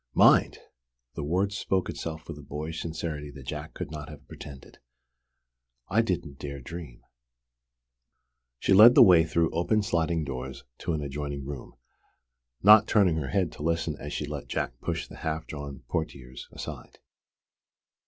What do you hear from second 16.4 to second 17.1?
aside.